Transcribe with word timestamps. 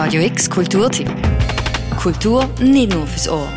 Radio 0.00 0.22
X 0.22 0.48
Kulturtipp. 0.48 1.10
Kultur 2.00 2.48
nicht 2.60 2.94
nur 2.94 3.04
fürs 3.04 3.28
Ohr. 3.28 3.48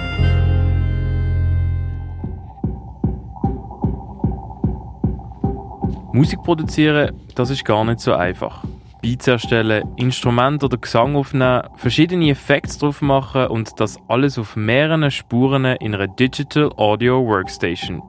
Musik 6.13 6.41
produzieren, 6.41 7.11
das 7.35 7.51
ist 7.51 7.63
gar 7.63 7.85
nicht 7.85 7.99
so 7.99 8.15
einfach. 8.15 8.63
Beats 9.01 9.27
erstellen, 9.27 9.83
Instrument 9.97 10.63
oder 10.63 10.77
Gesang 10.77 11.15
aufnehmen, 11.15 11.63
verschiedene 11.75 12.29
Effekte 12.29 12.77
drauf 12.77 13.01
machen 13.01 13.47
und 13.47 13.79
das 13.79 13.97
alles 14.07 14.37
auf 14.37 14.55
mehreren 14.55 15.09
Spuren 15.09 15.65
in 15.65 15.95
einer 15.95 16.07
Digital 16.07 16.71
Audio 16.77 17.25
Workstation. 17.25 18.03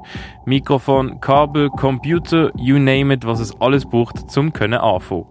Mikrofon, 0.45 1.19
Kabel, 1.21 1.71
Computer, 1.71 2.51
you 2.57 2.79
name 2.79 3.15
it, 3.15 3.25
was 3.25 3.41
es 3.41 3.59
alles 3.61 3.87
braucht, 3.87 4.31
zum 4.31 4.53
können 4.53 4.81
anfangen. 4.81 5.25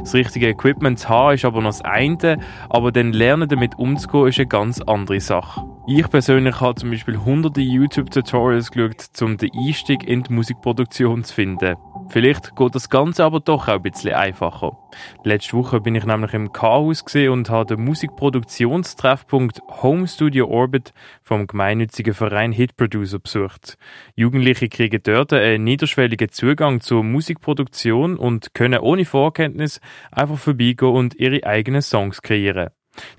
Das 0.00 0.14
richtige 0.14 0.48
Equipment 0.48 0.98
zu 0.98 1.08
haben 1.08 1.34
ist 1.34 1.44
aber 1.44 1.60
noch 1.60 1.68
das 1.70 1.82
eine, 1.82 2.38
aber 2.68 2.90
dann 2.90 3.12
lernen 3.12 3.48
damit 3.48 3.78
umzugehen 3.78 4.28
ist 4.28 4.38
eine 4.38 4.48
ganz 4.48 4.80
andere 4.80 5.20
Sache. 5.20 5.64
Ich 5.86 6.08
persönlich 6.08 6.60
habe 6.60 6.74
zum 6.76 6.90
Beispiel 6.90 7.18
hunderte 7.18 7.60
YouTube-Tutorials 7.60 8.70
geschaut, 8.70 9.10
um 9.20 9.36
den 9.36 9.50
Einstieg 9.54 10.02
in 10.04 10.22
die 10.22 10.32
Musikproduktion 10.32 11.24
zu 11.24 11.34
finden. 11.34 11.76
Vielleicht 12.08 12.54
geht 12.54 12.74
das 12.74 12.90
Ganze 12.90 13.24
aber 13.24 13.40
doch 13.40 13.68
auch 13.68 13.74
ein 13.74 13.82
bisschen 13.82 14.14
einfacher. 14.14 14.76
Letzte 15.24 15.56
Woche 15.56 15.80
bin 15.80 15.94
ich 15.94 16.04
nämlich 16.04 16.34
im 16.34 16.52
Chaos 16.52 17.02
und 17.14 17.50
habe 17.50 17.74
den 17.74 17.84
Musikproduktionstreffpunkt 17.84 19.60
Home 19.82 20.06
Studio 20.06 20.48
Orbit 20.48 20.92
vom 21.22 21.46
gemeinnützigen 21.46 22.14
Verein 22.14 22.52
Hit 22.52 22.76
Producer 22.76 23.18
besucht. 23.18 23.78
Jugendliche 24.14 24.68
kriegen 24.68 25.02
dort 25.02 25.32
einen 25.32 25.64
niederschwelligen 25.64 26.30
Zugang 26.30 26.80
zur 26.80 27.02
Musikproduktion 27.02 28.16
und 28.16 28.54
können 28.54 28.80
ohne 28.80 29.04
Vorkenntnis 29.04 29.80
einfach 30.12 30.38
vorbeigehen 30.38 30.92
und 30.92 31.14
ihre 31.14 31.44
eigenen 31.44 31.82
Songs 31.82 32.22
kreieren. 32.22 32.70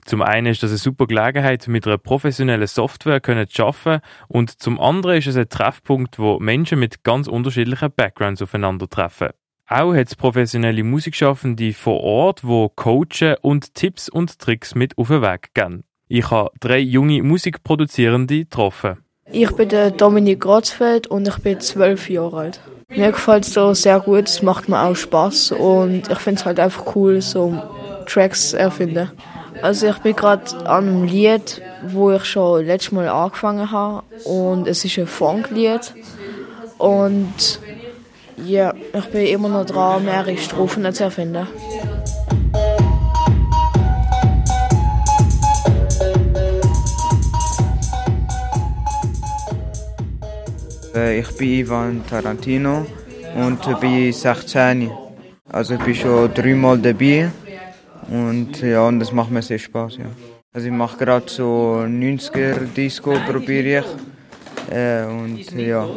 Zum 0.05 0.21
einen 0.21 0.47
ist 0.47 0.63
das 0.63 0.71
eine 0.71 0.77
super 0.77 1.07
Gelegenheit, 1.07 1.67
mit 1.67 1.85
einer 1.85 1.97
professionellen 1.97 2.67
Software 2.67 3.21
zu 3.21 3.63
arbeiten 3.63 4.01
und 4.27 4.61
zum 4.61 4.79
anderen 4.79 5.17
ist 5.17 5.27
es 5.27 5.37
ein 5.37 5.49
Treffpunkt, 5.49 6.19
wo 6.19 6.39
Menschen 6.39 6.79
mit 6.79 7.03
ganz 7.03 7.27
unterschiedlichen 7.27 7.91
Backgrounds 7.95 8.41
aufeinandertreffen. 8.41 9.29
Auch 9.67 9.95
hat 9.95 10.07
es 10.07 10.15
professionelle 10.15 10.83
Musikschaffende 10.83 11.73
vor 11.73 12.01
Ort, 12.01 12.43
wo 12.43 12.69
coachen 12.69 13.35
und 13.41 13.73
Tipps 13.73 14.09
und 14.09 14.37
Tricks 14.37 14.75
mit 14.75 14.97
auf 14.97 15.07
den 15.07 15.23
Weg 15.23 15.55
gehen. 15.55 15.83
Ich 16.07 16.29
habe 16.29 16.51
drei 16.59 16.77
junge 16.77 17.23
Musikproduzierende 17.23 18.41
getroffen. 18.41 18.97
Ich 19.31 19.51
bin 19.55 19.69
der 19.69 19.89
Dominik 19.89 20.41
Grotzfeld 20.41 21.07
und 21.07 21.27
ich 21.27 21.37
bin 21.39 21.59
zwölf 21.59 22.11
Jahre 22.11 22.37
alt. 22.37 22.61
Mir 22.89 23.11
gefällt 23.11 23.43
es 23.43 23.53
so 23.53 23.73
sehr 23.73 23.99
gut, 23.99 24.27
es 24.29 24.43
macht 24.43 24.69
mir 24.69 24.79
auch 24.79 24.95
Spaß 24.95 25.53
und 25.53 26.07
ich 26.11 26.19
finde 26.19 26.39
es 26.39 26.45
halt 26.45 26.59
einfach 26.59 26.95
cool, 26.95 27.19
so 27.21 27.59
Tracks 28.05 28.51
zu 28.51 28.59
erfinden. 28.59 29.11
Also 29.61 29.87
ich 29.87 29.97
bin 29.99 30.15
gerade 30.15 30.43
an 30.65 30.87
einem 30.87 31.03
Lied, 31.03 31.61
wo 31.87 32.11
ich 32.11 32.25
schon 32.25 32.65
letztes 32.65 32.91
Mal 32.91 33.07
angefangen 33.07 33.71
habe 33.71 34.03
und 34.25 34.67
es 34.67 34.85
ist 34.85 34.97
ein 34.97 35.07
Funklied 35.07 35.93
und 36.77 37.59
ja, 38.45 38.73
ich 38.93 39.05
bin 39.05 39.27
immer 39.27 39.49
noch 39.49 39.65
dran, 39.65 40.03
mehrere 40.05 40.37
Strophen 40.37 40.93
zu 40.93 41.05
erfinden. 41.05 41.47
Äh, 50.93 51.19
ich 51.19 51.37
bin 51.37 51.49
Ivan 51.49 52.03
Tarantino 52.07 52.85
und 53.35 53.79
bin 53.79 54.11
16. 54.11 54.91
Also 55.51 55.75
ich 55.75 55.79
bin 55.81 55.95
schon 55.95 56.33
dreimal 56.33 56.77
dabei 56.77 57.31
und 58.07 58.61
ja, 58.61 58.87
und 58.87 58.99
das 58.99 59.11
macht 59.11 59.31
mir 59.31 59.41
sehr 59.41 59.59
Spaß, 59.59 59.97
ja. 59.97 60.05
Also 60.53 60.67
ich 60.67 60.73
mache 60.73 60.97
gerade 60.97 61.29
so 61.29 61.83
90er 61.85 62.65
Disco, 62.65 63.19
probiere 63.19 63.79
ich. 63.79 64.73
Äh, 64.73 65.05
und 65.05 65.53
ja, 65.55 65.87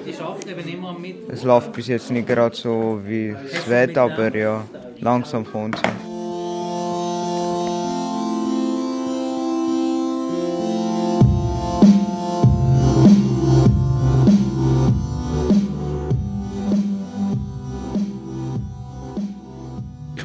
es 1.29 1.43
läuft 1.43 1.73
bis 1.73 1.89
jetzt 1.89 2.11
nicht 2.11 2.27
gerade 2.27 2.57
so 2.57 3.01
wie 3.05 3.29
es 3.29 3.67
wird, 3.67 3.97
aber 3.97 4.35
ja, 4.35 4.65
langsam 5.01 5.45
kommt 5.45 5.77
es. 5.77 5.98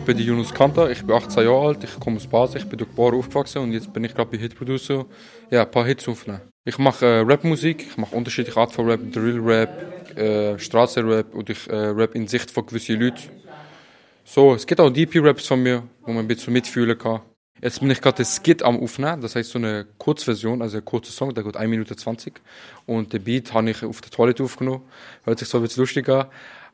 Bin 0.06 0.18
Yunus 0.18 0.53
Kanter, 0.53 0.91
ich 0.91 1.02
bin 1.02 1.16
18 1.16 1.46
Jahre 1.46 1.68
alt, 1.68 1.84
ich 1.86 1.97
komme 1.97 2.18
aus 2.18 2.28
Basel, 2.28 2.58
ich 2.58 2.68
bin 2.68 2.78
durch 2.78 2.90
geboren 2.90 3.16
aufgewachsen 3.16 3.59
und 3.59 3.72
jetzt 3.72 3.94
bin 3.94 4.03
ich 4.03 4.14
gerade 4.14 4.30
bei 4.30 4.38
Hit 4.38 4.53
Producer, 4.53 5.06
ja, 5.50 5.62
ein 5.62 5.72
paar 5.72 5.86
Hits 5.86 6.09
aufnehmen. 6.09 6.41
Ich 6.66 6.78
mache 6.78 7.06
äh, 7.06 7.19
Rapmusik, 7.19 7.88
ich 7.90 7.97
mache 7.97 8.14
unterschiedliche 8.14 8.59
Arten 8.59 8.74
von 8.74 8.90
Rap, 8.90 9.00
Drill 9.14 9.40
Rap, 9.40 10.18
äh, 10.18 10.59
Straßenrap 10.59 11.34
und 11.34 11.50
ich 11.50 11.69
äh, 11.69 11.75
rap 11.75 12.16
in 12.16 12.28
Sicht 12.28 12.52
von 12.52 12.66
gewissen 12.66 13.00
Leuten. 13.00 13.30
So, 14.25 14.53
es 14.53 14.68
gibt 14.68 14.81
auch 14.81 14.90
DP-Raps 14.90 15.47
von 15.47 15.64
mir, 15.64 15.84
wo 16.02 16.12
man 16.12 16.25
ein 16.25 16.28
bisschen 16.28 16.52
mitfühlen 16.52 16.97
kann. 16.97 17.22
Jetzt 17.62 17.80
bin 17.80 17.90
ich 17.90 18.02
gerade 18.02 18.18
das 18.18 18.35
Skit 18.35 18.62
am 18.62 18.78
Aufnehmen, 18.81 19.22
das 19.22 19.38
heißt 19.38 19.52
so 19.52 19.58
eine 19.58 19.85
Kurzversion, 19.97 20.62
also 20.62 20.78
ein 20.78 20.85
kurzer 20.85 21.14
Song, 21.14 21.34
der 21.34 21.46
geht 21.46 21.56
1 21.56 21.70
Minute 21.70 21.96
20. 21.96 22.41
Und 22.85 23.14
den 23.14 23.24
Beat 23.24 23.53
habe 23.53 23.70
ich 23.70 23.85
auf 23.85 24.02
der 24.02 24.12
Toilette 24.12 24.44
aufgenommen. 24.44 24.81
Hört 25.24 25.40
sich 25.40 25.47
so 25.47 25.59
ein 25.59 25.64
bisschen 25.64 25.81
lustig 25.81 26.09
an. 26.09 26.25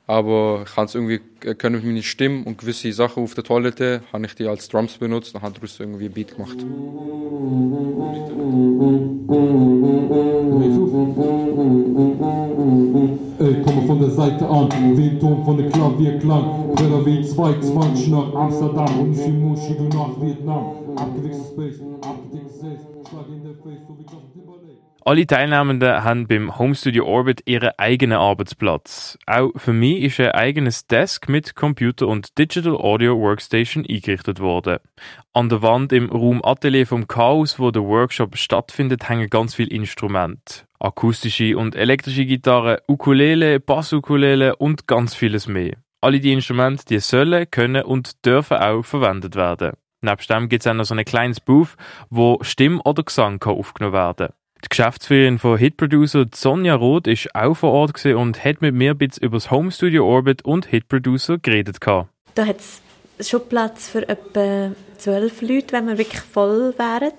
Aber 0.10 0.64
ich 0.66 0.76
es 0.76 0.96
irgendwie, 0.96 1.20
können 1.60 1.76
mit 1.76 1.86
meiner 1.86 2.02
Stimme 2.02 2.44
und 2.44 2.58
gewisse 2.58 2.92
Sachen 2.92 3.22
auf 3.22 3.36
der 3.36 3.44
Toilette, 3.44 4.02
habe 4.12 4.26
ich 4.26 4.34
die 4.34 4.48
als 4.48 4.68
Drums 4.68 4.98
benutzt 4.98 5.36
und 5.36 5.44
habe 5.44 5.54
daraus 5.54 5.80
irgendwie 5.80 6.06
ein 6.06 6.12
Beat 6.12 6.36
gemacht. 6.36 6.58
Ey, 13.40 13.62
komme 13.62 13.82
von 13.86 14.00
der 14.00 14.10
Seite 14.10 14.50
an, 14.50 14.68
den 14.70 15.20
Ton 15.20 15.46
von 15.46 15.58
der 15.58 15.70
Klavierklang. 15.70 16.56
Zwei 17.26 17.54
Zwanzig 17.60 18.08
nach 18.08 18.34
Amsterdam 18.34 19.00
und 19.02 19.16
Shimushi, 19.16 19.76
du 19.78 19.84
nach 19.96 20.20
Vietnam. 20.20 20.72
Abgewichster 20.96 21.46
Space, 21.54 21.80
abgedicktes 22.02 22.19
Alle 25.06 25.26
Teilnehmenden 25.26 26.04
haben 26.04 26.28
beim 26.28 26.60
Home 26.60 26.76
Studio 26.76 27.06
Orbit 27.06 27.42
ihren 27.46 27.72
eigenen 27.78 28.20
Arbeitsplatz. 28.20 29.18
Auch 29.26 29.50
für 29.56 29.74
mich 29.74 30.04
ist 30.04 30.20
ein 30.20 30.34
eigenes 30.34 30.86
Desk 30.86 31.28
mit 31.30 31.56
Computer 31.56 32.08
und 32.08 32.38
Digital 32.38 32.76
Audio 32.76 33.18
Workstation 33.18 33.86
eingerichtet 33.90 34.40
worden. 34.40 34.78
An 35.34 35.50
der 35.50 35.62
Wand 35.62 35.94
im 35.94 36.10
Raum 36.10 36.44
Atelier 36.44 36.86
vom 36.86 37.08
Chaos, 37.08 37.58
wo 37.58 37.72
der 37.72 37.84
Workshop 37.84 38.38
stattfindet, 38.38 39.10
hängen 39.10 39.30
ganz 39.30 39.56
viele 39.56 39.72
Instrumente. 39.72 40.66
Akustische 40.80 41.58
und 41.58 41.76
elektrische 41.76 42.26
Gitarren, 42.26 42.78
Ukulele, 42.88 43.60
Bassukulele 43.60 44.58
und 44.58 44.86
ganz 44.86 45.16
vieles 45.16 45.48
mehr. 45.48 45.78
Alle 46.02 46.20
die 46.20 46.34
Instrumente, 46.34 46.86
die 46.86 47.00
sollen, 47.00 47.50
können 47.50 47.84
und 47.84 48.26
dürfen 48.26 48.58
auch 48.58 48.84
verwendet 48.84 49.36
werden. 49.36 49.72
Nebst 50.02 50.30
dem 50.30 50.48
gibt 50.48 50.64
es 50.64 50.68
auch 50.68 50.74
noch 50.74 50.86
so 50.86 50.96
ein 50.96 51.04
kleines 51.04 51.40
Booth, 51.40 51.76
wo 52.10 52.40
Stimm 52.42 52.82
oder 52.86 53.04
Gesang 53.04 53.40
kann 53.40 53.56
aufgenommen 53.56 53.94
werden 53.94 54.28
kann. 54.28 54.36
Die 54.64 54.70
Geschäftsführerin 54.70 55.40
von 55.40 55.58
Hitproducer 55.58 56.26
Sonja 56.34 56.76
Roth 56.76 57.08
ist 57.08 57.34
auch 57.34 57.56
vor 57.56 57.72
Ort 57.72 58.06
und 58.06 58.44
hat 58.44 58.62
mit 58.62 58.76
mir 58.76 58.92
ein 58.92 58.98
bisschen 58.98 59.24
über 59.24 59.38
das 59.38 59.52
Home 59.52 59.72
Studio 59.72 60.06
Orbit 60.06 60.44
und 60.44 60.66
Hitproducer 60.66 61.38
geredet. 61.38 61.78
Da 61.82 62.46
hat 62.46 62.60
es 62.60 62.82
schon 63.30 63.48
Platz 63.48 63.90
für 63.90 64.08
etwa 64.08 64.72
zwölf 64.98 65.42
Leute, 65.42 65.74
wenn 65.74 65.88
wir 65.88 65.98
wirklich 65.98 66.22
voll 66.22 66.74
wären. 66.78 67.14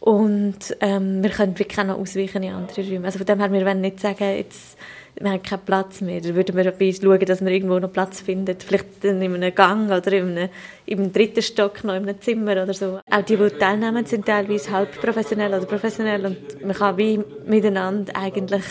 Und 0.00 0.76
ähm, 0.80 1.22
wir 1.22 1.28
können 1.28 1.58
wirklich 1.58 1.78
auch 1.78 1.84
noch 1.84 1.98
ausweichen 1.98 2.42
in 2.42 2.54
andere 2.54 2.82
Räume. 2.82 3.04
Also 3.04 3.18
von 3.18 3.26
dem 3.26 3.38
her, 3.38 3.52
wir 3.52 3.66
wollen 3.66 3.82
nicht 3.82 4.00
sagen, 4.00 4.36
jetzt, 4.36 4.78
wir 5.20 5.30
haben 5.30 5.42
keinen 5.42 5.60
Platz 5.60 6.00
mehr. 6.00 6.22
Dann 6.22 6.34
würden 6.34 6.56
wir 6.56 6.64
schauen, 6.64 7.20
dass 7.20 7.44
wir 7.44 7.52
irgendwo 7.52 7.78
noch 7.78 7.92
Platz 7.92 8.22
finden. 8.22 8.56
Vielleicht 8.58 9.04
in 9.04 9.22
einem 9.22 9.54
Gang 9.54 9.90
oder 9.90 10.12
in 10.12 10.38
einem, 10.38 10.48
im 10.86 11.12
dritten 11.12 11.42
Stock 11.42 11.84
noch 11.84 11.94
in 11.94 12.08
einem 12.08 12.18
Zimmer 12.18 12.52
oder 12.52 12.72
so. 12.72 13.00
Auch 13.10 13.22
die, 13.22 13.36
die 13.36 13.50
teilnehmen, 13.50 14.06
sind 14.06 14.24
teilweise 14.24 14.70
halb 14.70 14.98
professionell 15.02 15.52
oder 15.52 15.66
professionell 15.66 16.24
und 16.24 16.64
man 16.64 16.74
kann 16.74 16.96
wie 16.96 17.20
miteinander 17.44 18.16
eigentlich 18.16 18.64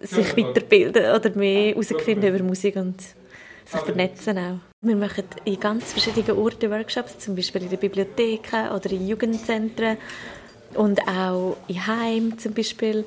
sich 0.00 0.34
weiterbilden 0.38 1.14
oder 1.14 1.30
mehr 1.36 1.74
herausfinden 1.74 2.34
über 2.34 2.42
Musik 2.42 2.76
und 2.76 2.98
sich 2.98 3.80
vernetzen 3.80 4.38
auch. 4.38 4.73
Wir 4.86 4.96
machen 4.96 5.24
in 5.46 5.58
ganz 5.58 5.92
verschiedenen 5.92 6.38
Orten 6.38 6.70
Workshops, 6.70 7.18
zum 7.18 7.34
Beispiel 7.34 7.62
in 7.62 7.70
den 7.70 7.78
Bibliotheken 7.78 8.68
oder 8.68 8.90
in 8.90 9.08
Jugendzentren 9.08 9.96
und 10.74 11.00
auch 11.08 11.56
in 11.68 11.86
Heimen 11.86 12.38
zum 12.38 12.52
Beispiel. 12.52 13.06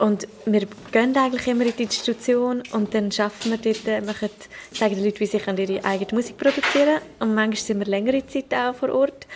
Und 0.00 0.26
wir 0.44 0.66
gehen 0.90 1.16
eigentlich 1.16 1.46
immer 1.46 1.66
in 1.66 1.72
die 1.78 1.84
Institution 1.84 2.64
und 2.72 2.94
dann 2.94 3.10
arbeiten 3.16 3.50
wir 3.50 3.58
dort, 3.58 3.86
äh, 3.86 4.00
machen, 4.00 4.28
zeigen 4.72 4.96
den 4.96 5.04
Leuten, 5.04 5.20
wie 5.20 5.26
sie 5.26 5.36
ihre 5.36 5.84
eigene 5.84 6.14
Musik 6.14 6.36
produzieren 6.36 6.98
können. 6.98 7.00
Und 7.20 7.34
manchmal 7.36 7.64
sind 7.64 7.78
wir 7.78 7.86
längere 7.86 8.26
Zeit 8.26 8.52
auch 8.52 8.74
vor 8.74 8.92
Ort. 8.92 9.28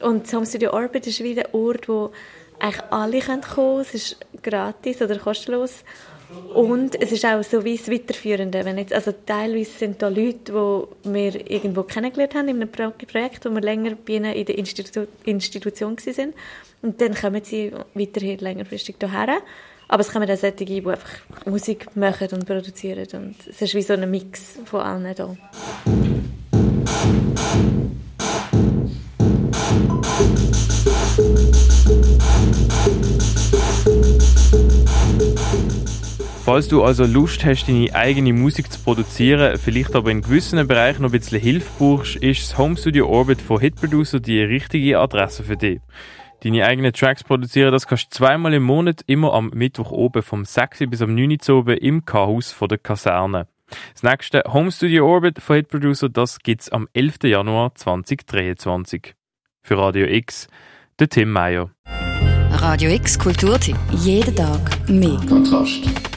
Und 0.00 0.24
das 0.24 0.32
Home 0.32 0.44
Studio 0.44 0.72
Orbit 0.72 1.06
ist 1.06 1.22
wieder 1.22 1.46
ein 1.46 1.54
Ort, 1.54 1.88
wo 1.88 2.10
eigentlich 2.58 2.82
alle 2.90 3.20
kommen 3.20 3.42
können. 3.42 3.80
Es 3.80 3.94
ist 3.94 4.16
gratis 4.42 5.00
oder 5.00 5.20
kostenlos. 5.20 5.84
Und 6.54 7.00
es 7.00 7.12
ist 7.12 7.24
auch 7.24 7.42
so 7.42 7.64
wie 7.64 7.76
das 7.76 7.90
Weiterführende. 7.90 8.64
Wenn 8.64 8.78
jetzt, 8.78 8.92
also 8.92 9.12
teilweise 9.26 9.70
sind 9.70 10.02
da 10.02 10.08
Leute, 10.08 10.52
die 11.04 11.14
wir 11.14 11.50
irgendwo 11.50 11.82
kennengelernt 11.82 12.34
haben 12.34 12.48
in 12.48 12.56
einem 12.56 12.70
Projekt, 12.70 13.44
wo 13.44 13.50
wir 13.50 13.60
länger 13.60 13.94
bei 13.94 14.14
ihnen 14.14 14.32
in 14.34 14.44
der 14.44 14.58
Institu 14.58 15.06
Institution 15.24 15.96
waren. 15.96 16.34
Und 16.82 17.00
dann 17.00 17.14
kommen 17.14 17.42
sie 17.42 17.72
weiterhin 17.94 18.38
längerfristig 18.38 18.96
hierher. 18.98 19.38
Aber 19.88 20.00
es 20.00 20.10
kommen 20.10 20.30
auch 20.30 20.36
solche, 20.36 20.64
die 20.64 20.86
einfach 20.86 21.10
Musik 21.46 21.94
machen 21.96 22.28
und 22.32 22.46
produzieren. 22.46 23.06
Und 23.12 23.36
es 23.48 23.60
ist 23.62 23.74
wie 23.74 23.82
so 23.82 23.94
ein 23.94 24.10
Mix 24.10 24.58
von 24.64 24.80
allen 24.80 25.14
hier. 25.14 26.11
Falls 36.52 36.68
du 36.68 36.84
also 36.84 37.06
Lust 37.06 37.46
hast, 37.46 37.66
deine 37.66 37.94
eigene 37.94 38.34
Musik 38.34 38.70
zu 38.70 38.78
produzieren, 38.78 39.56
vielleicht 39.56 39.94
aber 39.94 40.10
in 40.10 40.20
gewissen 40.20 40.66
Bereichen 40.68 41.00
noch 41.00 41.08
ein 41.08 41.18
bisschen 41.18 41.40
Hilfe 41.40 41.70
brauchst, 41.78 42.16
ist 42.16 42.42
das 42.42 42.58
Home 42.58 42.76
Studio 42.76 43.08
Orbit 43.08 43.40
von 43.40 43.58
Hit 43.58 43.76
Producer 43.76 44.20
die 44.20 44.42
richtige 44.42 45.00
Adresse 45.00 45.44
für 45.44 45.56
dich. 45.56 45.80
Deine 46.42 46.66
eigenen 46.66 46.92
Tracks 46.92 47.24
produzieren, 47.24 47.72
das 47.72 47.86
kannst 47.86 48.04
du 48.04 48.18
zweimal 48.18 48.52
im 48.52 48.64
Monat, 48.64 49.00
immer 49.06 49.32
am 49.32 49.48
Mittwoch 49.54 49.92
oben 49.92 50.22
vom 50.22 50.44
6 50.44 50.80
bis 50.90 51.00
am 51.00 51.14
9 51.14 51.38
Uhr 51.48 51.56
oben 51.56 51.78
im 51.78 52.04
K-Haus 52.04 52.52
von 52.52 52.68
der 52.68 52.76
Kaserne. 52.76 53.46
Das 53.94 54.02
nächste 54.02 54.42
Home 54.46 54.70
Studio 54.70 55.10
Orbit 55.10 55.40
von 55.40 55.56
Hit 55.56 55.68
Producer, 55.68 56.10
das 56.10 56.38
gibt's 56.38 56.68
am 56.68 56.86
11. 56.92 57.14
Januar 57.22 57.74
2023. 57.74 59.14
Für 59.62 59.78
Radio 59.78 60.06
X, 60.06 60.48
der 60.98 61.08
Tim 61.08 61.32
Meyer. 61.32 61.70
Radio 62.50 62.90
X 62.90 63.18
Kulturtipp. 63.18 63.78
Jeden 63.90 64.36
Tag 64.36 64.86
mehr. 64.86 65.18
Kontrast. 65.26 66.11